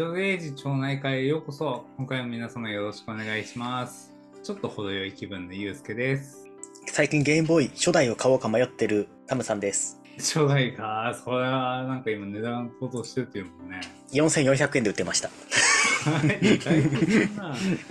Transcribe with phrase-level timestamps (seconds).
[0.00, 1.84] ドルエイジ町内会へようこそ。
[1.98, 4.14] 今回も皆様よろしくお願いします。
[4.42, 6.48] ちょっと程よい気分のゆうすけです。
[6.86, 10.00] 最近ゲームボーイ初代を買おうか迷ってるタムさんです。
[10.16, 13.82] 初代か、それはなんか今値段高騰してるっていうもんね。
[14.12, 15.28] 4400円で売ってました。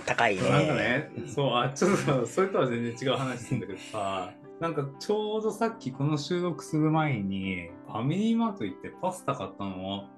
[0.04, 0.42] 高いね。
[0.42, 10.08] なんかね、そう、あ、ちょっと、それとは全然違う話するんだけどさ、なんかちょうどさっきこの収録する前に、ファミリーマート行ってパスタ買ったの。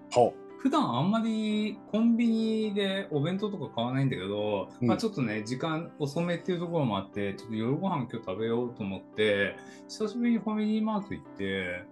[0.62, 4.88] ほ普段あんまりコンビニでお弁当とか買わないんだけど、うん。
[4.88, 9.57] まあちょっとね、時間遅めっていうところもあって、ちょっと夜ご飯今日食べようと思って、
[9.88, 11.85] 久しぶりにファミリーマート行って、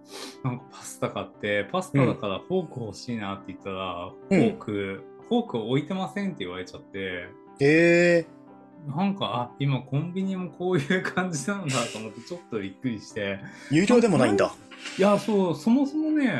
[0.43, 4.39] なんかパスタ買って、パスタだからフォーク欲しいなって言ったら、うん。
[4.39, 7.27] フォーク、フォーク置いてませんって言われちゃって、
[7.59, 8.25] え。
[8.87, 14.53] なんか、あ、今コンビニもこういう感じなんだと思って、ちょっとびっくりして、有料でもないんだ。
[14.97, 16.31] いや、そう、そもそもね、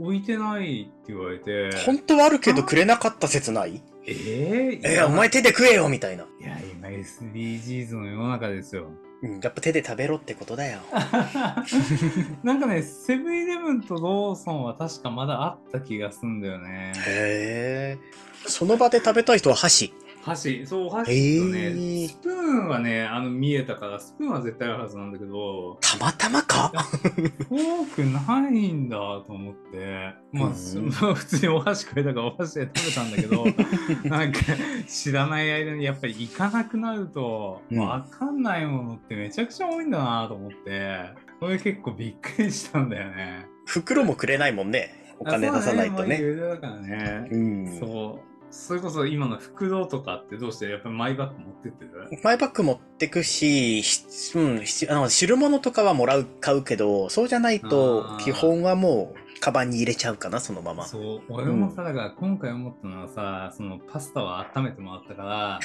[0.00, 3.82] 置いてないって言われて、本当はあるけどくれなかった説ない？
[4.06, 6.24] えー、えー、お前手で食えよみたいな。
[6.24, 8.88] いや、今 SDGs の世の中ですよ。
[9.22, 10.80] うん、やっぱ手で食べろってことだよ。
[12.42, 16.94] なんかね、セブンイレブンとローソンは確かまだあった気がすんだよね。
[17.06, 17.98] へえ。
[18.46, 19.92] その場で食べたい人は箸。
[20.22, 26.68] 箸、そう、お箸とへね、ースプーンはね、あの見えたから、スプーンは絶対あるはずなんだけど、たまたまか？
[26.68, 33.44] フォークないんだと思って、まあ、うんす普通にお箸くれたからお箸で食べたんだけど、
[34.08, 34.40] なんか
[34.86, 37.78] 知らない間にやっぱり行かなくなると、うん。
[37.78, 43.46] わかんないものってめちゃくちゃ多いんだなと思って、これ結構びっくりしたんだよね。
[43.64, 45.14] 袋もくれないもんね。
[45.18, 48.29] お金出さないとあそうだね。
[48.50, 51.90] それこそ今の袋とかってどうしてやっぱりマイバッグ持ってってる？
[52.22, 60.84] マイバッグ持ってくし、しうん、しあの汁物とかはもらう、買うけど、そうじゃないと基本はもう、カバンに入れちゃうかな、そのまま。
[60.84, 65.60] そう、俺もさ、だから今回思ったのはさ、そのパスタは温めてもらったから、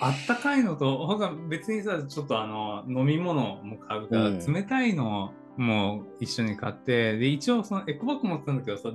[0.00, 4.52] あったかいのと、ほか別にさ、ちょっとあの、飲み物も買うから、うん。
[4.52, 8.90] 冷たいのも一緒に買って、で、一応そのエコバッグ持ってたんだけどさ、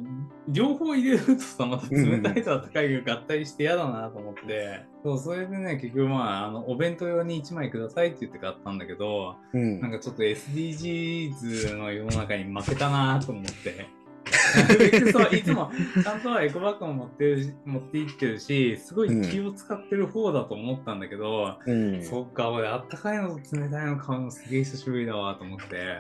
[0.48, 9.80] 両方入れるとさ、また冷たいと温かいが合体して嫌だなと思って、そう、それでね、結局まあ、あの、お弁当用に1枚くださいって言って買ったんだけど、うん。
[9.82, 13.97] なんかちょっと SDGs の世の中に負けたなと思って。
[15.32, 15.72] いつも
[16.04, 22.04] ちゃんとエコバッグも持って持って行ってるし、すごい気を使ってる方だと思ったんだけど、うん。
[22.04, 26.00] そっか、俺あったかいのと冷たいの買うのすげえ久しぶりだわと思って。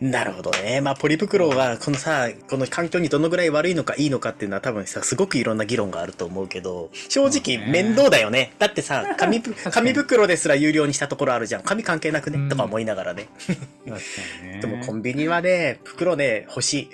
[0.00, 0.80] なるほどね。
[0.80, 8.52] まあ、ポリ袋は、このさ、この環境にどのぐらい悪いのかいいのかっていうのは多分さ、すごくいろんな議論があると思うけど、正直面倒だよね。
[8.58, 11.62] だってさ、 紙紙袋ですら有料にしたところあるじゃん。
[11.62, 13.28] 紙関係なくね、うんとか思いながらね。
[13.46, 13.56] 確
[13.86, 13.96] か
[14.42, 14.60] にね。
[14.62, 16.90] でもコンビニはね、袋ね、欲しい。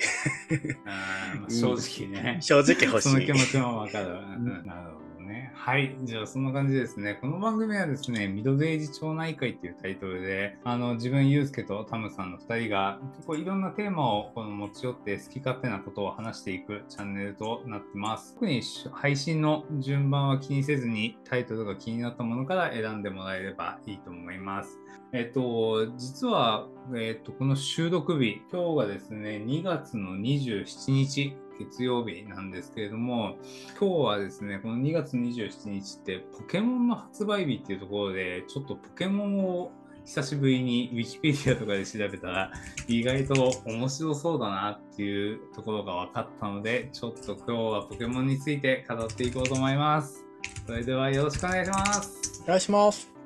[1.49, 2.39] 正直ね。
[2.43, 3.33] 正直欲しいその気。
[3.33, 4.07] 持ちもわかる。
[4.39, 5.53] うんなるほどね。
[5.55, 5.97] はい。
[6.03, 7.19] じゃあ、そんな感じですね。
[7.21, 18.35] この番組はですね、ミドルエイジ町内会っていうタイトルで、あの、自分、ゆうすけとタムさんの2人が、結構いろんなテーマをこの持ち寄って好き勝手なことを話していくチャンネルとなってます。
[18.35, 18.63] 特に
[18.93, 24.79] 配信の順番は気にせずに、タイトルが気になったものから選んでもらえればいいと思います。
[25.13, 33.37] えっと、実は、えっと、この収録日、今日がですね、2月の27日、月曜日なんですけれども、
[33.79, 39.73] 今日はですね、この2月27日って、ポケモンの発売日っていうところで、ちょっとポケモンを
[40.05, 42.53] 久しぶりにウィキペディアとかで調べたら、
[42.89, 50.25] 意外と面白そうだなっていうところが分かったので、ちょっと今日はポケモンについて語っていこうと思います。
[50.67, 52.43] それではよろしくお願いします。
[52.45, 53.20] お願いします。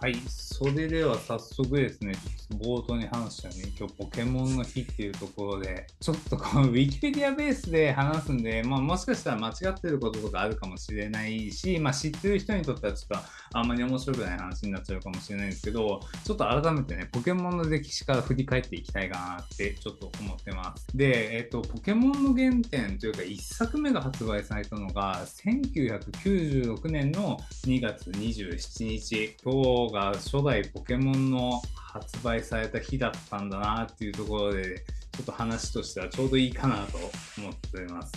[0.00, 0.14] はい、
[0.58, 2.14] それでは早速ですね、
[2.50, 20.88] 冒頭に話したように、今日ポケモンの日っていうところで、ちょっとこの ウィキペディアベースで話すんで、まあ、もしかしたら間違ってることとかあるかもしれないし、まあ、知ってる人にとってはちょっとあんまり面白くない話になっちゃうかもしれないんですけど、ちょっと改めてね、ポケモンの歴史から振り返っていきたいかなってちょっと思ってます。
[20.92, 29.36] で、えっと、ポケモンの原点というか、1作目が発売されたのが、1996年の2月27日。
[29.44, 36.98] 今日が初代ポケモンの発売された日だったんだなっていうところで、ちょっと話としてはちょうどいいかなと
[37.38, 38.12] 思っております。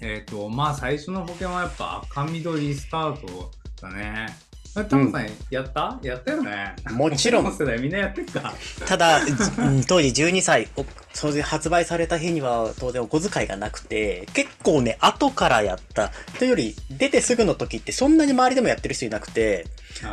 [0.00, 3.50] えっ、と、まあ最初のポケモンはやっぱ赤緑スタート
[3.80, 4.51] だね。
[4.74, 5.98] タモさん、やった？
[6.02, 6.74] やったよね。
[6.92, 8.54] もちろん世代みんなやってるか。
[8.86, 16.10] ただ、うん当時12歳、おそれで発売された日には当然お小遣いがなくて、結構ね、後からやった。
[16.38, 19.66] というより、出てすぐの時ってそんなに周りでもやってる人いなくて、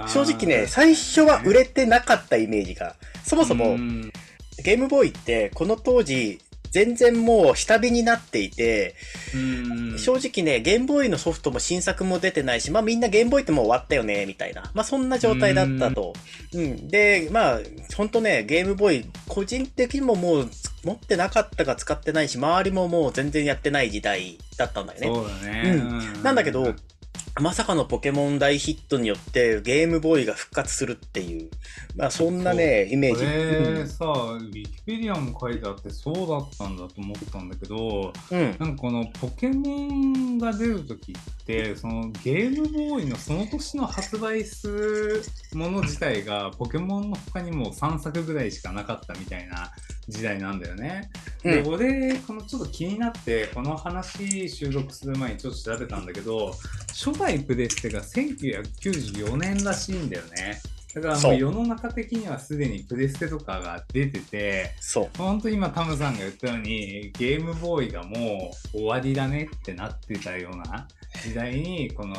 [0.08, 2.96] 正直ね、最初は売れてなかったイメージが。
[3.24, 4.12] そもそも、うん
[4.62, 6.42] ゲームボーイって、この当時、
[6.72, 8.96] 全然もう下火になっていて、
[9.34, 14.72] うん正直ね、ゲームボーイのソフトも新作も出てないし、まあみんなゲームボーイってもう終わったよね、みたいな。
[14.74, 16.14] まあそんな状態だったと。
[16.54, 16.88] うん。
[16.88, 17.60] で、まあ、
[17.96, 20.50] ほんとね、ゲームボーイ、個人的にももう
[20.84, 25.08] 持ってなかったか使ってないし、周りももう全然やってない時代だったんだよね。
[25.08, 25.72] そうだね。
[25.76, 26.74] うんなんだけど、
[27.40, 31.50] まさかのポケモン大ヒットによってゲームボーイが復活するっていう、
[31.96, 33.24] まあそんなね、イメージ。
[33.26, 38.56] こうんれさ、ウィキペディアも書いてあってそうだったんだと思ったんだけど、うん。
[38.60, 41.16] なんかこのポケモンが出るときっ
[41.46, 49.72] て、そのゲームボーイのその年の発売するもの自体がポケモンの他にも3作ぐらいしかなかったみたいな
[50.08, 51.10] 時代なんだよね。
[51.44, 56.54] で、うん俺、このちょっと気になって、この話収録する前にちょっと調べたんだけど、
[56.88, 60.60] 初代プレステが1994年らしいんだよね。
[60.96, 65.10] だからもう世の中的にはすでにプレステとかが出てて、そう。
[65.18, 70.88] 本当に今タムさんが言ったようにゲームボーイがもう終わりだねってなってたような
[71.24, 72.16] 時代にこの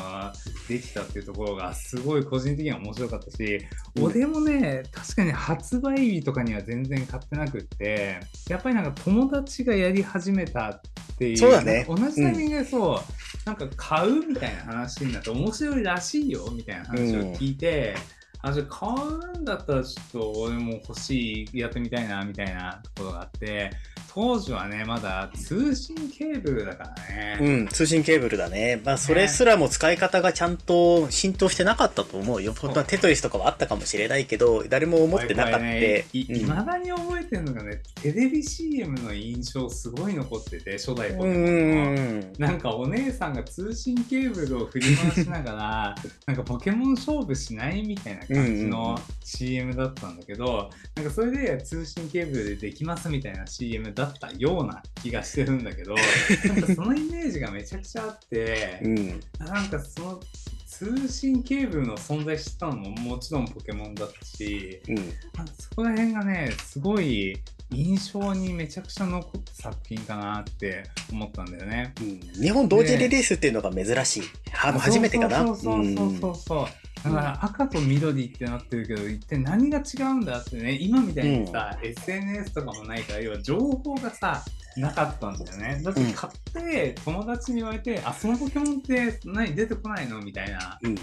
[0.67, 3.59] できたっていうところがすごい個人的には面白かったし、
[3.95, 4.03] うん。
[4.05, 8.19] 俺もね確かに発売日とかには全然買ってなくって
[8.49, 10.81] やっぱりなんか友達がやり始めたっ
[11.17, 11.85] ていうそうだね。
[11.87, 12.99] 同じタイミングでそう、
[13.45, 17.95] なんか買うみたいな話になって面白いらしいよみたいな話を聞いて、
[18.41, 23.71] あ、じゃあ買うんだったらちょっと俺も欲しい、やってみたいな、みたいなところがあって、
[24.13, 27.37] 当時はね、まだ通信ケーブルだからね。
[27.39, 28.81] うん、通信ケーブルだね。
[28.83, 32.53] まあ、それすらも使い方がちゃんと浸透してなかったと思うよ。
[32.53, 35.59] 本当はテトリスとかはあったかもしれないけど、誰も思ってなかった。
[35.59, 42.33] いうんまだに覚えてるのがね、テレビ CM の印象すごい残ってて、初代ポケモン。
[42.37, 45.95] なんかお姉さんが通信ケーブルを振り回しながら、
[46.27, 55.95] なんかポケモン勝負しないみたいな感じの CM だったんだけど、なんかそれで通信ケーブルでできますみたいな CM だったような気がしてるんだけど、
[56.47, 59.19] なんかそのイメージがめちゃくちゃあってう、ん。
[59.39, 60.19] なんかその
[60.67, 64.97] 通信ケーブルの存在してたのももちろんポケモンだったし、うん。
[65.59, 67.37] そこら辺がね、すごい
[67.71, 71.93] 印象にめちゃくちゃ残った作品かなって思ったんだよね。
[72.01, 74.23] うん日本同時リリースっていうのが珍しい。
[74.63, 75.45] あの、初めてかな？
[75.45, 76.67] そうそうそうそうそう。
[77.03, 84.43] だから赤と緑ってなってるけど、一体何が違うんだってね、今みたいにさ、SNS とかもないから、要は情報がさ、
[84.77, 85.81] なかったんだよね。
[85.83, 86.33] だって買っ
[86.63, 89.55] て友達に言われて、あ、そのポケモンって何？
[89.55, 90.19] 出てこないの？
[90.21, 90.77] みたいな。
[90.83, 90.95] うん。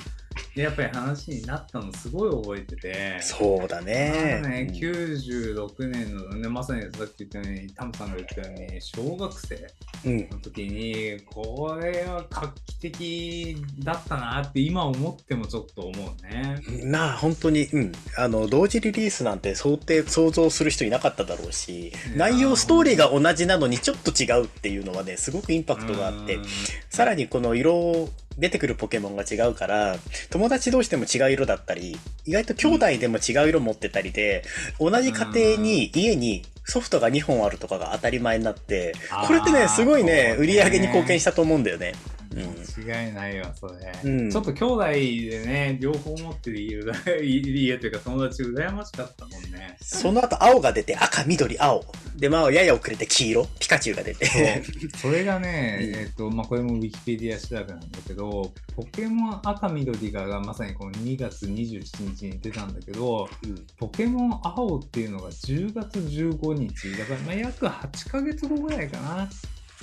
[0.55, 3.19] で、やっぱり話になったのすごい覚えてて。
[3.23, 4.41] そうだね。
[4.43, 9.67] まだね、うん96年のね、まさにさっき言ったように、タムさんが言ったように、小学生
[10.05, 10.29] うん。
[10.31, 16.61] の時に、これは画期的だったなって今思ってもちょっと思うね。
[16.85, 17.93] なあ、本当に、うん。
[18.17, 26.45] あの、同時リリースなんて想定、想像する人いなかっただろうし、内容、ストーリーが同じなのにちょっと違うっていうのはね、すごくインパクトがあってうん、
[26.91, 28.09] さらにこの色、
[28.39, 29.97] 出てくるポケモンが違うから、
[30.31, 34.45] 友達同士でも違う色だったり、意外と兄弟でも違う色持ってたりで、
[34.79, 38.95] 同じ家庭に、家にソフトが2本あるとかが当たり前になって、
[39.27, 41.95] これってね、すごいね、売り上げに貢献したと思うんだよね。
[42.33, 42.85] うん。
[42.85, 43.93] 間違いないわ、それ。
[44.05, 49.77] うんちょっと兄弟でね、両方持ってる家というか友達羨ましかったもんね。
[49.81, 51.85] その後青が出て赤、緑、青。
[52.17, 54.63] で、まあ、やや遅れて黄色、ピカチュウが出て。
[54.97, 69.29] それがね、うんえっ、と、まあ、これもウィキペディア調べなんだけど、ポケモン赤緑がまさにこの2月27日に出たんだけど、うんポケモン青っていうのが10月15日、だからまあ約8ヶ月後ぐらいかな。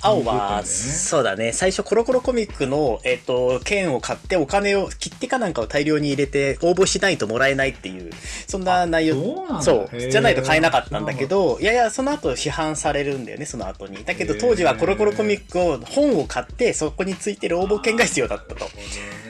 [0.02, 1.52] 青は、ねそうだね。
[1.52, 8.10] 最初コロコロコミックの、えっ、と、券を買ってお金を、切手かなんかを大量に入れて応募しないともらえないっていう、
[8.46, 9.46] そんな内容。
[9.62, 14.04] そうじゃないと買えなかったんだけど、いやいや、その後市販されるんだよね、その後に。
[14.04, 18.68] だけど当時はコロコロコミックを、本を買って、そこについてる応募券が必要だったと。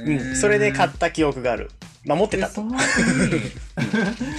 [0.04, 0.37] うん。
[0.37, 1.70] それで買った記憶がある。
[2.06, 2.64] まあ持ってたとでそ。
[2.64, 3.40] の後に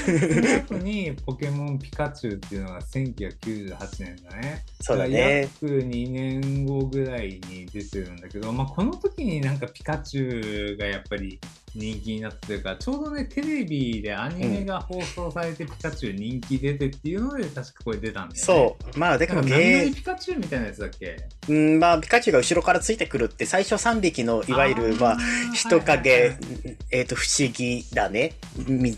[0.07, 4.63] その後にポケモンピカチュウっていうのが1998年だね。
[4.81, 5.41] そうだね。
[5.41, 11.39] 約2年後ぐらいに出てるんだけど、まあ、この時になんかピカチュウがやっぱり
[11.75, 18.39] 人気になってるから、ちょうどね、テレビでアニメが放送されてピカチュウ人気出てっていうので、確かこれ出たんだよね。
[18.39, 18.99] そう。
[18.99, 21.17] まあ、でもゲーピカチュウみたいなやつだっけ？
[21.49, 25.17] うん、まあ、ピカチュウが後ろからついてくるって、最初3匹の、いわゆる、まあ、
[25.53, 26.37] 人影、
[26.91, 28.33] えっ、と、不思議だね。
[28.67, 28.97] み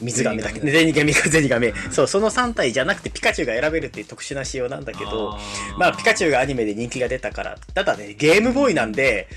[0.00, 1.72] 水亀だけど、ゼニガメかゼニガメ。
[1.90, 5.36] そう、その3体じゃなくてピカチュウが選べるっていう特殊な仕様なんだけど、
[5.76, 9.28] まあ、ピカチュウがアニメで人気が出たから、ただね、ゲームボーイなんで、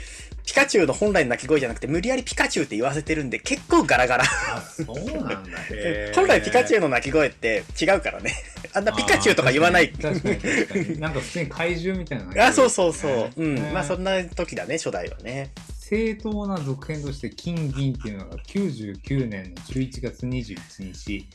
[0.45, 4.23] ピカチュウの本来の鳴き声じゃなくて、無理やりピカチュウって言わせてるんで、結構ガラガラ。
[4.23, 5.39] あ、そうなんだ。
[6.15, 8.33] 本来ピカチュウの鳴き声って違うからね。
[8.73, 9.89] あんなピカチュウとか言わない。
[9.89, 10.99] 確かに確かに確かに。
[10.99, 12.47] なんか普通に怪獣みたいな。
[12.47, 13.41] あ、そうそうそう。
[13.41, 13.55] うん。
[13.55, 15.51] ねまあそんな時だね、初代はね。
[15.91, 21.25] 正当な続編として金銀っていうのが99年の11月21日に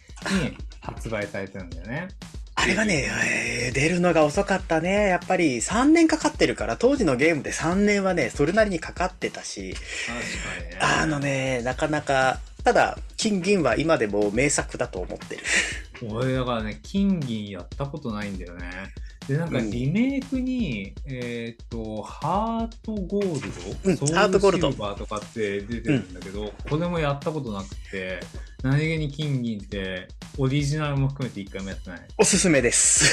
[0.81, 2.09] 発売されたんだよね。
[2.55, 3.07] あれはね、
[3.67, 5.09] えー出るのが遅かったね。
[5.09, 9.83] やっぱり3年かかってるから、当時のゲームで3年はね、それなりにかかってたし、確
[10.63, 10.79] かにね。
[10.81, 15.43] あのね、なかなか、ただ、金銀は今でも名作だと思ってる。
[16.09, 18.71] 俺だからね、金銀やったことないんだよね。
[19.29, 19.71] で、なんかうん。
[19.71, 24.71] リメイクに、えっ、と、ハートゴールド、うんソウルハートゴールド。
[24.71, 28.21] シルバーとかって出てるんだけど、これもやったことなくて、
[28.63, 30.09] 何気に金銀って、
[30.39, 32.01] オリジナルも含めて一回もやってない。
[32.19, 33.05] おすすめです。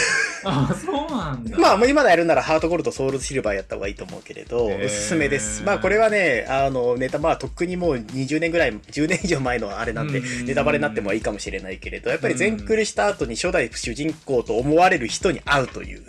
[0.46, 1.58] あ、そうなんだ。
[1.58, 5.64] まあ、もう今だやるならハートゴールド、ソウルシルバーやった方がいいと思うけれど、おすすめです。
[5.64, 16.04] まあ、これはね、あの、ネタ、まあ、とっくにもう20年ぐらい、10年以上前のあれなんでうん、ネタバレになってもいいかもしれないけれど、やっぱり全クリした後に初代主人公と思われる人に会うという、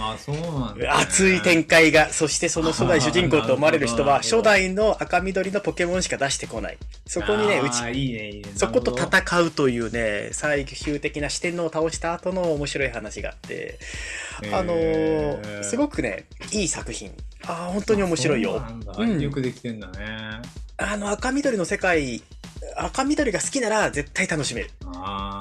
[0.00, 0.88] あ、そうなんだ、ね。
[0.88, 6.78] 熱い展開が、そしてその初代主人公と思われる人は、初代の赤緑のポケモンしか出してこない。
[7.06, 8.50] そこにね、うちいいね、いいね。
[8.56, 13.78] そこと戦うというね、最終的な四天王を倒した後の面白い話があって、
[14.52, 17.12] あのへーーすごくね、いい作品。
[17.44, 18.62] あー本当に面白いよ
[18.98, 19.96] うんよくできてんだね。
[20.76, 22.22] あの、赤緑の世界、
[22.76, 24.70] 赤緑が好きなら絶対楽しめる。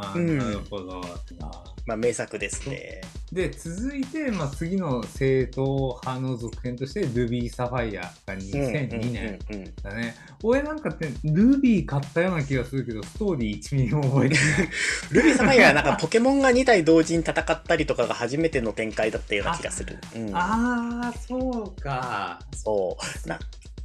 [0.09, 1.01] ああ、うんなるほど。
[1.41, 3.01] あまあ、名作ですね。
[3.31, 9.39] ーで、続いて、まあ、次の正統派の続編として、ルビーサファイアが2002年
[9.81, 10.15] だね。
[10.43, 14.69] 俺なんかって、ルビー買ったような気がするけど、ストーリー1ミリも覚えてない。
[15.11, 19.97] ルビーサファイアはなんかポケモンが2体同時に戦ったりとかが初めての展開だったような気がする。
[20.13, 22.39] うん、ああ、そうか。
[22.53, 23.29] そう。
[23.29, 23.39] な、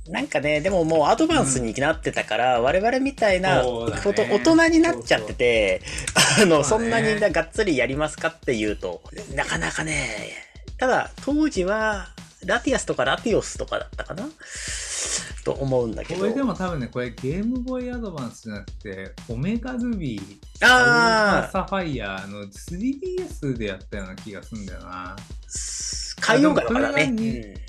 [0.08, 5.82] なんかね、でももうアドバンスになってたから、我々みたいな、こと大人になっちゃってて、
[6.40, 9.00] あの、そそうんだねなにがっつりやりますかっていうと、
[9.34, 10.18] なかなかね、
[10.76, 12.08] ただ、当時は、
[12.44, 14.28] ラティアスとかラティオスとかだったかな？
[15.44, 16.20] と思うんだけど。
[16.20, 20.22] これでも多分ね、これゲームボーイアドバンスじゃなくて、オメガルビー、
[20.62, 25.16] あーサファイアの 3DS でやったような気がするんだよな。
[26.20, 27.60] 海洋画だからねは。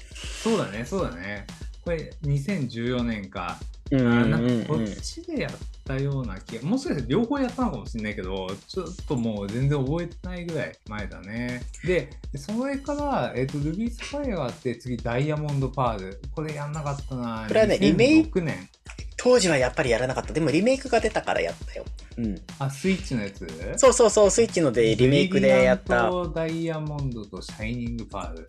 [0.44, 1.46] そうだね、そうだね。
[1.84, 3.60] これ2014年か。
[3.92, 4.00] うん。
[4.00, 5.52] あうんうんんなかこっちでやっ
[5.84, 11.62] たような気が、もしかして両方やったのかもしれないけど、ちょっともう全然覚えてないぐらい前だね。
[11.86, 16.22] で、それから、えっ、と、ルビースファイアがあって、次、ダイヤモンドパール。
[16.34, 17.46] これやんなかったな。
[17.48, 18.70] これはねリメイ6年。
[19.24, 20.34] 当時はやっぱりやらなかった。
[20.34, 21.86] でもリメイクが出たからやったよ。
[22.18, 22.42] うん。
[22.60, 23.48] あ、スイッチのやつ？
[23.77, 26.12] そうそうそう、スイッチのでリメイクでやった。
[26.36, 28.46] ダイヤモンドとシャイニングパール。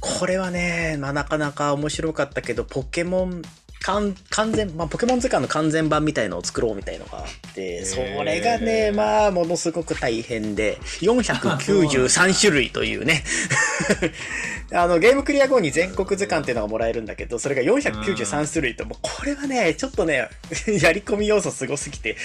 [0.00, 3.42] これはね、まあ、なかなか面白かったけど、ポケモン、
[3.84, 13.24] 完完全、まあ、ポケモン図鑑の完全版みたいのを作ろうみたいのがあって、それがね、まあ、ものすごく大変で、493種類というね、
[14.72, 20.28] あの、ゲームクリア後に全国図鑑っていうのがもらえるんだけど、それが493種類と、もうこれはね、ちょっとね、
[20.80, 22.16] やり込み要素すごすぎて、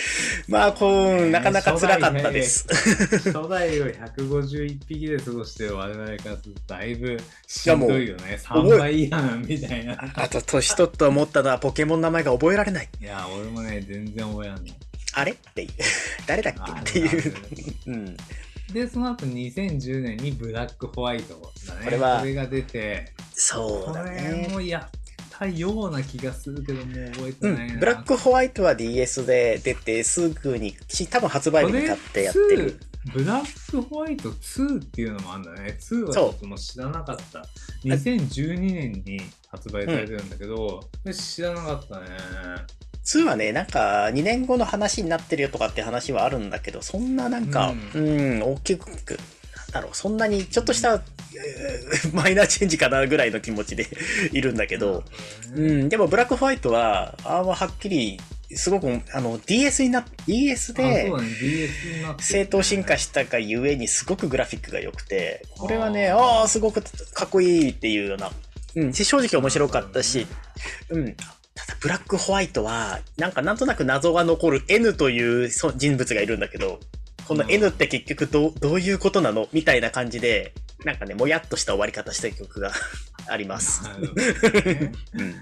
[0.49, 2.67] まあ、こう、なかなか辛かったです。
[2.67, 7.17] 初代を151匹で過ごしてる我々からするとだいぶ
[7.47, 8.39] しんどいよね。
[8.49, 9.97] やもう3倍やんみたいな。
[10.15, 12.89] あと、年取って思ったポケモンの名前が覚えられない。
[13.01, 14.73] いや、俺もね、全然覚えらんない。
[15.15, 15.31] あれ？
[15.31, 15.67] って。
[16.25, 17.21] 誰だっあけっていう。
[17.21, 17.35] る
[17.87, 18.17] うん。
[18.73, 21.85] で、その後2010年にブラックホワイトだね。
[21.85, 24.47] これはこれが出て、そうだこれね。
[24.51, 27.75] もやったような気がするけど、もう覚えてうないな。
[27.75, 32.79] ん、ブラックホワイトは DS で出てすぐに、し多分発売日に買ってやってる。
[33.11, 35.77] これ2ブラックホワイト2っていうのもあるんだね。
[35.79, 37.45] 2はちょっともう知らなかった。
[37.83, 39.19] 2012年に
[39.49, 42.05] 発売されてるんだけど、これ知らなかったね。
[43.03, 48.97] 2はね、なんか2年後の話になってるよとかって話はあるんだけど、そんななんか、ううん、大きく、なん
[49.73, 51.03] だろう、そんなにちょっとした、えー
[52.15, 53.87] マイナーチェンジかなぐらいの気持ちで
[54.31, 55.03] いるんだけど、
[55.53, 58.19] ううんん、でもブラックホワイトは、あはっきり、
[58.51, 61.11] すごく、あの、DS にな、DS あで
[62.19, 68.31] 正当進化したがゆえにすごくグラフィックが良くて、これはね、ああー、すごくかっこいいっていうような、
[68.75, 70.27] うん、で正直面白かったし、
[70.89, 71.15] うん。
[71.55, 76.79] ただ、ブラックホワイトは、なんかなんとなく謎が残る N というそ人物がいるんだけど、
[77.27, 79.47] この N って結局どうどういうことなの？
[79.53, 82.71] みたいな感じで、なんかね、もやっとした終わり方した曲が
[83.27, 83.83] あります。
[83.83, 83.89] ね
[85.13, 85.35] うん。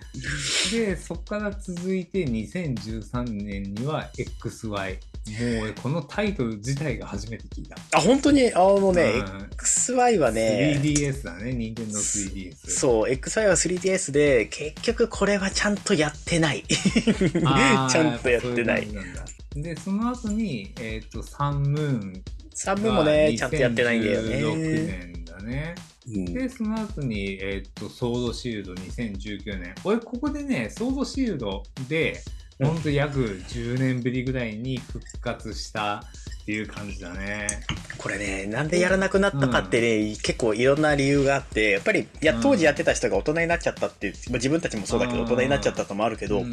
[0.71, 4.97] で、そこから続いて2013年には XY。
[5.59, 7.77] もうこのタイトル自体が初めて聞いた。
[7.91, 12.55] あ、本当に、あのね、うん XY はね、3DS だね、任天堂 3DS。
[12.67, 16.63] そう、XY は 3DS で、結局これはちゃんとやってない。
[16.67, 18.87] ちゃんとやってない
[19.55, 25.11] で、その後に、えっ、と、サンムーンサムもね、ちゃんとやってないんだよ2016ね。
[25.13, 25.75] 年だね。
[26.07, 29.75] うんで、その後に、えっ、と、ソードシールド2019年。
[29.83, 36.03] 俺、ここでね、ソードシールドで、うんほんと約10年ぶりぐらいに復活した
[36.47, 37.47] いう感じだね。
[37.97, 46.51] これね、なんでやらなくなったかってね、結構いろんな理由があって、やっぱり、いや、当時やってた人が大人になっちゃったってまあ自分たちもそうだけど、うん大人になっちゃったともあるけど、うん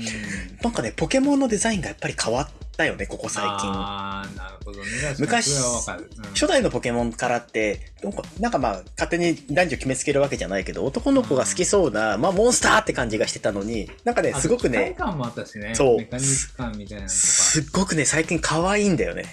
[0.62, 3.50] なんかね、ポケモンのデザインがやっぱり変わったよね、ここ最近。
[3.50, 4.86] ああ、なるほどね。
[5.18, 5.52] 昔。
[5.52, 15.74] うん初代のポケモンからって、なんかなんかまあ、勝手に男女決めつけるわけじゃないけど、男の子が好きそうな、まあ、モンスターって感じがしてたのに、なんかね、すごくねあと、機械感もあったしね。
[15.74, 17.18] そうメカニック感みたいなのとか。
[17.18, 19.24] すっごくね、最近可愛いんだよね。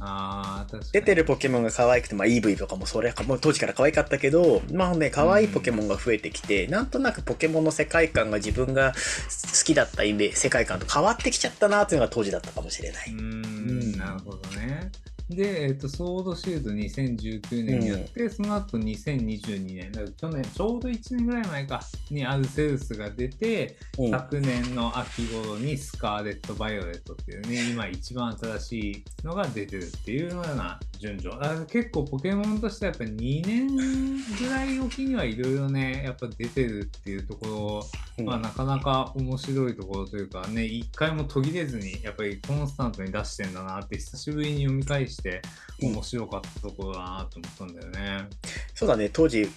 [0.00, 0.92] ああ、確かに。
[0.92, 13.12] 出てるポケモンが可愛くて、まあ、EV とかもそれもう当時から可愛かったけど、まあね、可愛いポケモンが増えてきて、なんとなくポケモンの世界観が自分が好きだった世界観と変わってきちゃったなっていうのが当時だったかもしれなうい。
[13.12, 14.90] ーん、なるほどね。
[15.30, 24.10] で、えっと、ソードシールド2019年にやって、その後2022年、だ去年、ちょうど1年ぐらい前か、にアルセウスが出て、うん。
[24.10, 31.30] 昨年の秋頃にスカーレット・バイオレットっていうね、今一番新しいのが出てるっていうような順序。
[31.30, 37.86] だから結構ポケモンとしてはやっぱ2年ぐらいおきにはいろいろね、やっぱ出てるっていうところ
[38.18, 45.40] うんまあ、なかなか面白いところというかね、一回も途切れずに、やっぱりコンスタントに出してんだなって、久しぶりに読み返して、
[45.80, 48.28] 面白かったところだなと思ったんだよね。
[48.74, 49.48] そうだね、当時、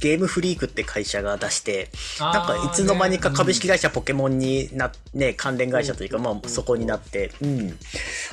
[0.00, 1.90] ゲームフリークって会社が出して、
[2.20, 7.60] なんかいつの間にか株式ね会社ポケモンにな、ね、関連会社というか、まあそこになって、うん。
[7.60, 7.78] うん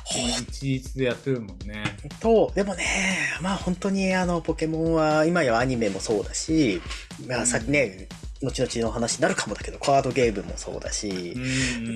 [0.06, 1.98] 一律でやってるもんね。
[2.20, 6.82] と、でもね、まあ本当にあの、ポケモンは今やアニメもそうだし、
[7.28, 8.08] まあさっきね、
[8.44, 11.36] 後々の話になるかもだけど、カードゲームもそうだし、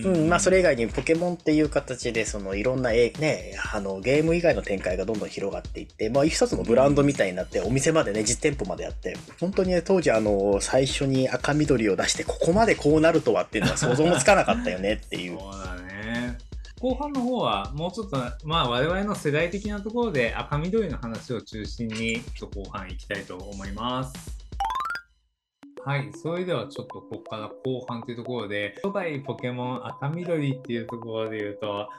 [0.03, 15.37] うん、まあそれ以外にポケモンっていう形で、そのいろんなえ、ね、あの、ゲーム以外の展開がどんどん広がっていって、まあ一つのブランドみたいになって、お店までね、実店舗までやって、本当にね、当時あの、最初に赤緑を出して、ここまでこうなるとはっていうのは想像もつかなかったよねっていう。
[15.37, 16.37] そうだね。
[16.79, 24.38] 後半の方はもうちょっと、まあ我々の世代的なところで赤緑の話を中心にちょっと後半行きたいと思います。
[25.89, 31.89] はい、それではちょっとここから後半というところで、初代ポケモン赤緑っていうところで言うと、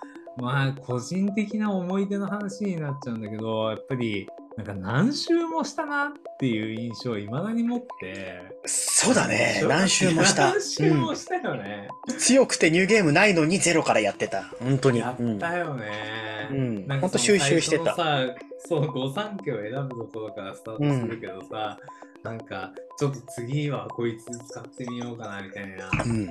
[0.40, 8.61] まあ個人的な思い出の話になっちゃうんだけど、やっぱりなんか何周もしたなっていう印象を未だに持って。
[8.64, 10.53] そうだね、何周もした。
[10.53, 11.88] 何周もしたよね。
[12.07, 14.44] うん強くてニューゲームないのにゼロからやってた。
[14.61, 15.00] 本当に。
[15.00, 16.48] やうんったよね。
[16.53, 17.96] うんなんか収集してた
[18.59, 21.76] そう、御三家を選ぶところからスタートするけどさ、
[22.22, 25.90] なんか、ちょっと次はこいつ使ってみようかなみたいな。
[26.04, 26.26] うん。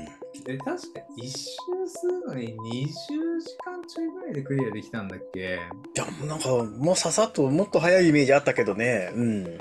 [0.46, 1.48] で、確か一周
[1.88, 5.60] するのに20時間ちょいぐらいでクリアできたんだっけ？
[5.96, 9.12] じゃあ、なんか、もうささっともっと早いイメージあったけどね。
[9.16, 9.58] うん。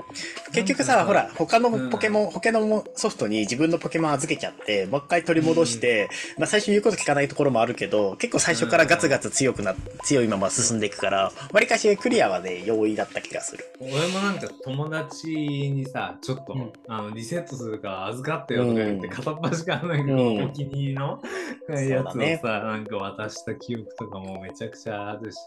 [0.53, 13.65] 結局さ、ほら、他のうんポケモン、他のソフトに自分のポケモン預けちゃって、もう一回取り戻して、まあ最初に言うこと聞かないところもあるけど、結構最初からガツガツ強くな、強いまま進んでいくから、わりかしクリアはね、容易だった気がする。
[13.81, 16.73] 俺もなんか友達にさ、ちょっと、うん。
[16.87, 19.13] あのリセットするから預かってよとか言って、うん。
[19.13, 21.21] 片っ端からなんかうんお気に入りの
[21.69, 22.41] やつをさ、だね。
[22.43, 25.37] なんか渡した記憶とかもめちゃくちゃあるし、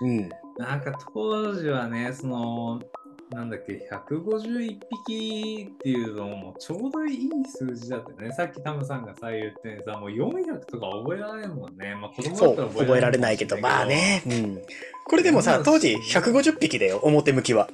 [0.00, 0.28] うん。
[0.58, 2.80] なんか当時はね、その、
[3.30, 8.32] なんだっけ、151匹っていうのもちょうどいい数字だったよね。
[8.32, 11.94] さっきタムさんがさ、言ってさ、もう400とか覚えられんもんね。
[11.94, 14.22] まあ子供だったら覚えられないけど、まあね。
[14.26, 14.62] うん。
[15.06, 17.68] これでもさ、うん当時150匹だよ、表向きは。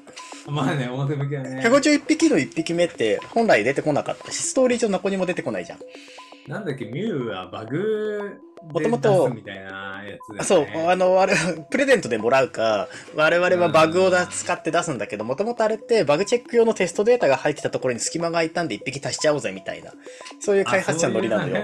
[0.46, 1.62] まあね、表向きはね。
[1.64, 5.78] 151匹の1匹目って本来出てこなかったし、ストーリー上どこにも出てこないじゃん。
[6.48, 9.31] なんだっけ、ミュウはバグでもともと
[10.42, 11.35] そう、あの、あれ、
[11.70, 19.92] プレゼントでもらうか、我々はバグをだ使って出すんだけど、もともとあれってバグチェック用のテストデータが入ってたところに隙間が空いたんで1匹足しちゃおうぜみたいな、
[20.40, 21.62] そういう開発者のノリなのよ。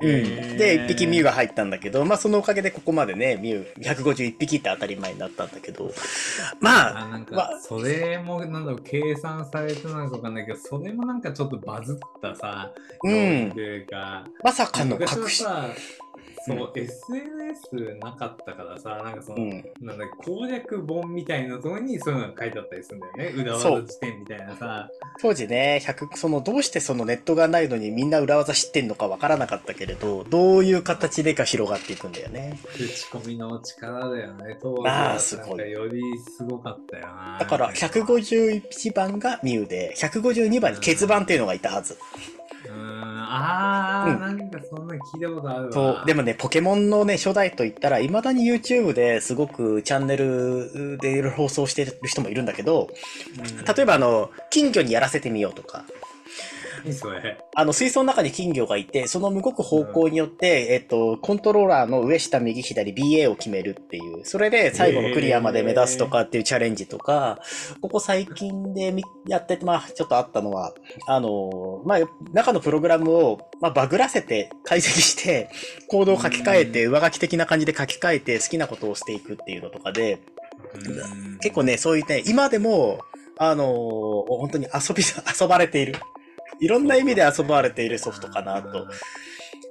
[0.00, 0.56] うん。
[0.56, 1.32] で、1匹ミュウが。
[1.32, 5.90] が入ったんだけど、まあそのおかげでここまでね、ミュウ151匹って当たり前になったんだけど、
[6.60, 12.70] まあ、あなんかまあ、それもなんだろう計算されてなのかわかんないけどそれもなんかちょっとバズったさ
[13.02, 15.66] うんというかまさかの隠し、さ
[16.44, 19.50] そう SNS なかったからさなんかその、うん。
[19.80, 23.26] なんだっけ攻略本みたいなところにそういうのが書いてあったりするんだよね。
[23.42, 24.88] 裏技辞典みたいなさ。
[25.20, 32.58] 当時ね、100、その、どうしてそのネットがないのにみんな裏技知ってんのかわからなかったけれど、どういう形でか広がっていくんだよね。
[32.74, 35.18] 口コミの力だよね当時は。
[35.18, 35.48] すごい。
[35.48, 37.36] なんかよりすごかったよな。
[37.38, 41.96] だから、151番がミュウで、152番に欠番っていうのがいたはず。
[42.66, 44.20] うーんあー、うん。
[44.20, 45.72] なんかそんな聞いたことあるわ。
[45.72, 46.06] そう。
[46.06, 52.88] でもね、ポケモンのね、初代といったら、未だに YouTube ですごくチャンネルで放送してる人もいるんだけど、
[53.38, 53.64] うん。
[53.64, 55.84] 例えばあの、金魚にやらせてみようとか、
[56.84, 67.38] 何それあの、水槽の中に金魚がいて、その動く方向によって、えっと、コントローラーの上下右左 BA を決めるっていう、それで最後のクリアまで目指すとかっていうチャレンジとか、
[67.80, 70.74] ここ最近でみやってて、まあ、ちょっとあったのは、
[71.06, 71.98] あの、まあ、
[72.32, 75.50] 中のプログラムを、まあ、バグらせて解析して、
[75.88, 80.20] コードを書き換えて、上書き的な感じで書き換えて好きなことをしていくっていうのとかで、
[80.74, 81.38] うん。
[81.38, 83.00] 結構ね、そういうね、今でも、
[83.38, 84.02] あのー
[84.38, 85.02] 本当に遊び、
[85.40, 85.96] 遊ばれている。
[86.60, 88.86] いろんな意味で遊ばれているソフトかなと。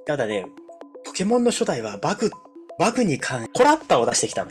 [0.06, 0.46] ただね、
[1.04, 2.30] ポケモンの初代はバグ、
[2.78, 4.50] バグに関、コラッタを出してきたの。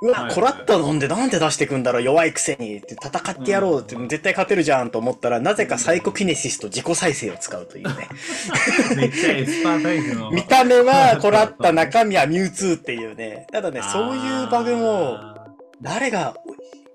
[0.00, 8.08] うわ、はいコラッタ飲んでなんで出してくんだろう弱いくせにって戦ってやろうって、うん絶対勝てるじゃんと思ったら、なぜかサイコキネシスと自己再生を使うというね。
[8.96, 13.46] めっちゃエスパータイプの見た目は コラッタ、中身はミュウツーっていうね。
[13.52, 15.34] ただね、そういうバグも、あ
[15.80, 16.34] 誰が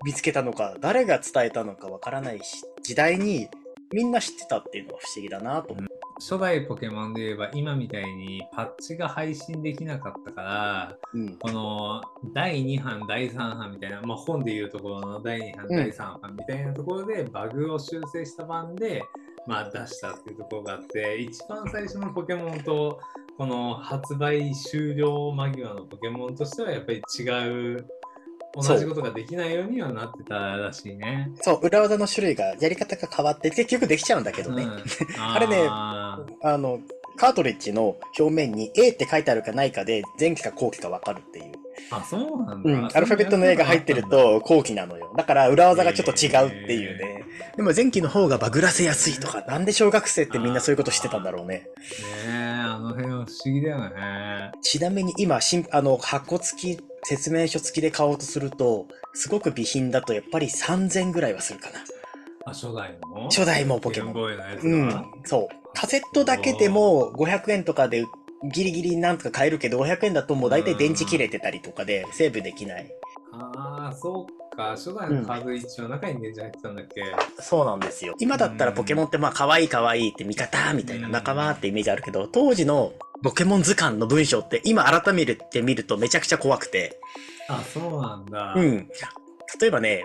[0.05, 3.49] 見つけたのか、誰が伝えたのかわからないし、時代に
[3.93, 5.85] みんな知ってたっていうのが不思議だなと思う。
[5.85, 11.37] ー初代ポケモンで言えば今みたいにパッチが配信できなかったからうん。
[11.37, 12.01] この
[12.33, 19.03] 第2版第3版みたいな、まあ、本でいうところの第2版うん第3版みたいなところでバグを修正した版で、
[19.47, 22.99] まあ、出したっていうところがあって一番最初のポケモンと
[23.37, 27.87] この発売終了間際のポケモンとしてはやっぱり違う
[28.55, 31.31] 同じことができないようにはなってたらしいね。
[31.41, 34.63] そう、裏技の種類が、やり方が変わって、結局できちゃうんだけどね。
[34.63, 34.83] うん
[35.17, 36.79] あれねああの、
[37.15, 41.45] カートリッジの表面に A って書いてあるかないかで、前期か後期かわかるっていう。
[41.45, 42.71] ーあ、そうなんだ。
[42.71, 42.85] うん。
[42.85, 45.13] アルファベットの A が入ってると後期なのよ。
[45.15, 47.23] だから裏技がちょっと違うっていうね。
[47.55, 51.55] でも前期の方がバグらせやすいとか、なんで小学生ってみんなそういうことしてたんだろうね。
[51.55, 51.65] ね
[52.25, 54.51] え、あの辺は不思議だよね。
[54.61, 61.79] ちなみに今、新あの、箱付き、説明書付きで買おうとすると、すごく備品だとやっぱり3000ぐらいはするかな。
[62.45, 63.23] あ、初代の？
[63.23, 64.15] 初代もポケモン。
[64.63, 65.05] うんが。。
[65.25, 65.55] そう。
[65.73, 68.05] カセットだけでも500円とかで
[68.53, 72.91] ギリギリなんとか買えるけど、500円だともう大体電池切れてたりとかでセーブできない。
[73.31, 74.69] ああ、そうか。
[74.71, 77.03] 初代のカード一応中に電池入ってたんだっけ、
[77.39, 78.15] そうなんですよ。
[78.19, 86.99] 今だったらポケモンってまあ可愛い可愛いって味方みたいなうん仲間ってイメージあるけど、当時のポケモン図鑑の文章って今改めて見るとめちゃくちゃ怖くて、
[87.47, 88.53] あ、そうなんだ。
[88.55, 88.89] うん。
[89.59, 90.03] 例えばね、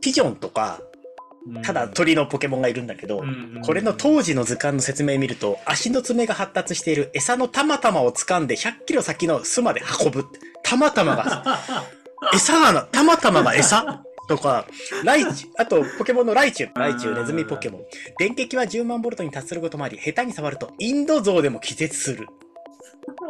[0.00, 10.26] ピジョンとか、うんただ鳥のポケモンがいるんだけど、うんこれの当時の図鑑の説明を見ると、足の爪が発達している餌のたまたまを掴んで100キロ先の巣まで運ぶ。
[10.62, 11.58] たまたまが、
[12.34, 14.66] 餌がな、たまたまが餌とか、
[15.04, 17.80] ライチあと、ポケモンのライチュウ、ライチュウ、ネズミポケモン。
[18.18, 22.26] 電撃は10万ボルトに達することもあり、下手に触ると、インド象でも気絶する。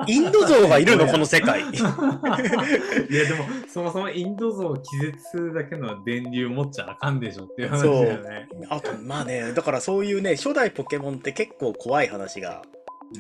[0.08, 1.06] インド象がいるの？
[1.10, 1.60] この世界。
[1.60, 8.48] いやでもそもそもインド像を気絶するだけの電流持っちゃあかんでしょっていう話だよね。
[8.68, 12.62] あと、まあね、だからそういうね、初代ポケモンって結構怖い話が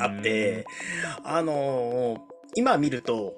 [0.00, 0.66] あって、
[1.22, 2.18] あのー
[2.54, 3.34] 今見ると、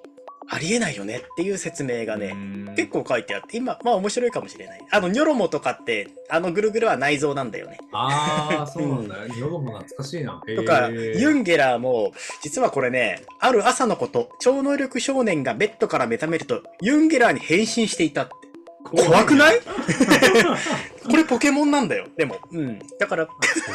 [0.52, 2.34] ありえないよねっていう説明がね、
[2.76, 4.80] 結構書いてあって、今、まあ面白いかもしれない。
[4.90, 7.78] あの、ニョロモとかって、あのぐるぐるは内臓なんだよね。
[7.92, 9.16] ああ、 そうなんだ。
[9.38, 10.42] ヨドも懐かしいな。
[10.56, 18.49] とか、ユンゲラーも、実はこれね、ある朝のこと、超能力少年がベッドから目覚めると、ユンゲラーに変身していたって。
[18.84, 19.60] 怖くない？
[21.10, 22.06] これポケモンなんだよ。
[22.16, 22.36] でも。
[22.50, 22.78] うん。
[22.98, 23.28] だから、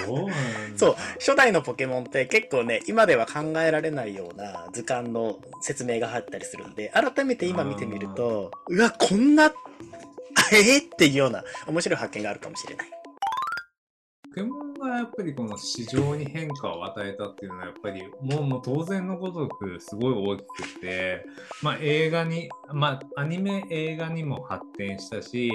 [0.05, 0.33] そうなんだ。
[0.77, 9.53] そう、初代のポケモンって結構ね、今では考えられないような図鑑の説明が入ったりするんで、改めて今見てみると、うわ、こんな、
[10.51, 12.87] えー、っていうような面白い発見があるかもしれない。
[14.29, 14.64] ポケモン
[14.95, 21.25] がやっぱりこの市場に変化を与えたっていうのはやっぱりもうもう当然のごとくすごい大きくて、
[21.61, 25.51] まあ、映画に、まあ、アニメ映画にも発展したし、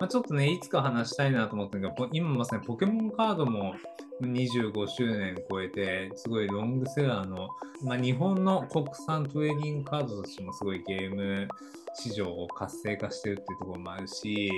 [0.00, 3.74] まあ、ちょっとねいつか話したいなと思ったんだけど今まさにポケモンカードも
[4.22, 7.48] 25周年超えてすごいロングセラーの、
[7.82, 11.48] まあ、日本の国産トレーディングカードとしてもすごいゲーム
[11.96, 14.50] 市場を活性化してるっていうところもあるし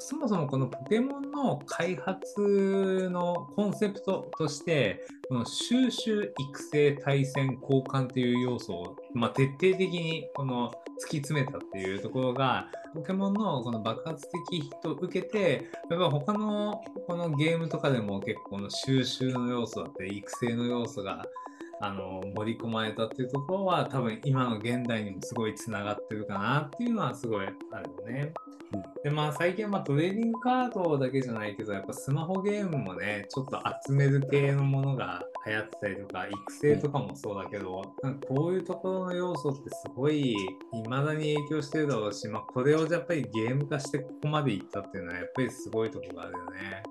[0.00, 21.24] そもそもこのポケモンの開発のコンセプトとして、この収集、育成、対戦、交換っていう要素を、まあ、徹底的にこの突き詰めたっていうところが、ポケモンのこの爆発的ヒットを受けて、やっぱ他のこのゲームとかでも結構の収集の要素だったり、育成の要素が
[21.82, 28.34] あの盛り込まれたっていうところは多分今の現代にもすごいつながってるかなっていうのはすごいあるよね。
[29.02, 40.36] でまあ最近はトレーディングカードだけじゃないけどやっぱスマホゲームもねちょっと集める系のものが流行ってたりとか育成とかもそうだけど、なんかこういうところの要素ってすごい
[40.72, 46.82] 未だに影響してるだろうし、まあ、これをやっぱりゲーム化してここまでいったっていうのはやっぱりすごいとこがあるよね。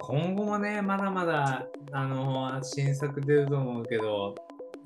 [0.00, 4.34] 今後もね、まだまだ、あの新作出ると思うけど、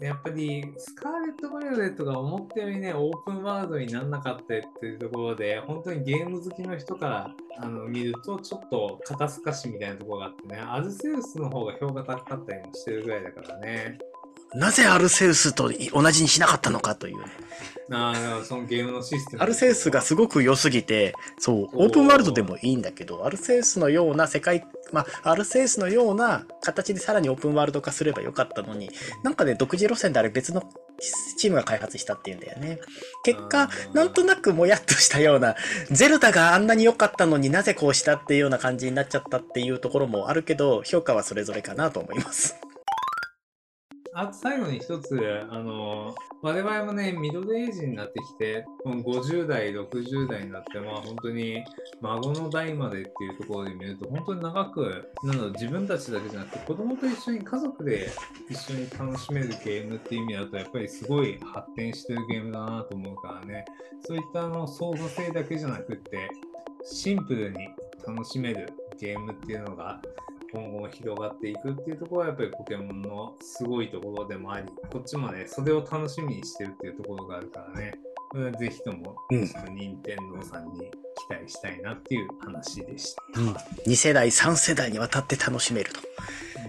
[0.01, 13.99] やっぱりスカーレット・バイオレットが思ったよりね、オープンワールドにならなかったっていうところで、本当にゲーム好きの人からあの見ると、ちょっと肩透かしみたいなところがあってね、アルセウスの方が評価高かったりもしてるぐらいだからね。
[14.55, 17.25] なぜアルセウスと同じにしなかったのかというね。
[17.91, 19.43] ああ、そのゲームのシステム。
[19.43, 28.91] アルセウスがすごく良すぎて、そう、オープンワールドでもいいんだけど、アルセウスのような世界、まあ、アルセウスのような形でさらにオープンワールド化すればよかったのに、
[29.23, 30.63] なんかね、独自路線であれ別の
[31.37, 32.81] チームが開発したっていうんだよね。
[33.23, 35.57] 結果なんとなくもやっとしたような、
[35.91, 42.57] ゼルダがあんなに良かったのになぜこうしたっていうような感じになっちゃったっていうところもあるけど、評価はそれぞれかなと思います。
[44.19, 51.63] あと最後に一つ、あの、我々もね、ミドルエイジになってきて、この50代、60代になって、まあ本当に
[52.01, 58.11] 孫の代までっていうところで見ると、本当に長く、なんだろう自分たちだけじゃなくて、子供と一緒に家族で
[58.51, 63.67] 一緒に楽しめるゲームっていう意味だと、やっぱりすごい発展してるゲームだなと思うからね、
[64.05, 66.29] そういったあの操作性だけじゃなくって、
[66.85, 67.69] シンプルに
[68.05, 70.03] 楽しめるゲームっていうのが、
[70.53, 77.93] 今後も広がっていくっていうところはやっぱりポケモンのすごいところでもあり、こっちもね、それを楽しみにしてるっていうところがあるからね、
[78.31, 83.41] これはぜひとも、うん任天堂さんに期待したいなっていう話でした。
[83.41, 83.49] うん。
[83.87, 86.01] 2世代、3世代にわたって楽しめると。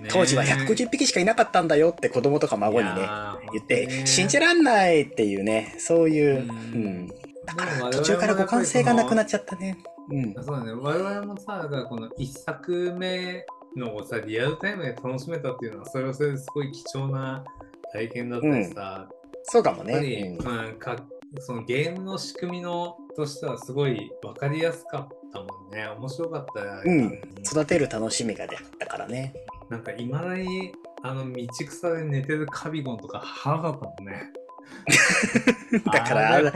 [0.02, 3.08] ね当時は150匹しかいなかったんだよって子供とか孫にね、
[3.54, 7.08] 言って、信じらんないっていうね、そういう、うんうん。
[7.46, 9.78] だから途中から互換性がなくなっちゃったね。
[10.12, 10.34] うん。
[10.44, 17.44] そうだね、我々もさ、この1作目のをさ、リアルタイムで楽しめたっていうのは、それはそれですごい貴重な
[17.94, 19.10] 体験だったりさ、
[19.44, 20.38] そうかもやっぱり、ね。
[20.40, 20.98] うんうんか
[21.38, 25.88] そのゲームの仕組みのとしてはすごい分かりやすかったもんね。
[25.88, 26.82] 面白かった。
[26.84, 29.36] うん育てる楽しみが出たからね。
[29.70, 34.34] なんかいまだにあの道草で寝てるカビゴンとか腹立ったもんね。
[35.92, 36.52] だから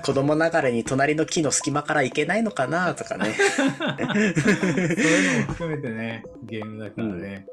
[0.00, 3.34] 子供ながらに隣の木の隙間から行けないのかなとかね。
[3.34, 7.46] そういうのも含めてね、ゲームだからね。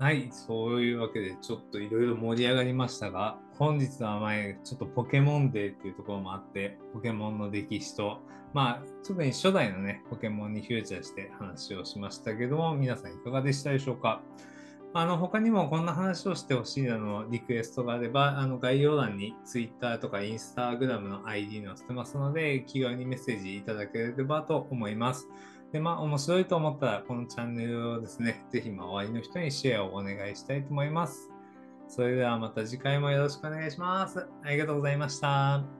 [0.00, 8.20] はい、そういうわけでちょっといろいろ盛り上がりましたが、本日は前、ちょっとポケモンデーっていうところもあって、ポケモンの歴史と、
[8.54, 14.22] まあ、特に初代のね、ポケモンにフューチャーして話をしましたけども、皆さんいかがでしたでしょうか？
[14.94, 25.28] あの、他にもこんな話をしてほしいなのリクエストがあれば、あの、概要欄に Twitter とか Instagram の ID 載せてますので、気軽にメッセージいただければと思います。
[25.72, 31.30] で、まあ、面白いと思ったら、このチャンネルをですね、ぜひ周りの人にシェアをお願いしたいと思います。
[31.88, 34.26] それではまた次回もよろしくお願いします。
[34.42, 35.77] ありがとうございました。